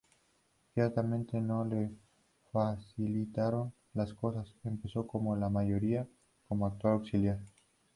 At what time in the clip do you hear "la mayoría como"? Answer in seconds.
5.35-6.65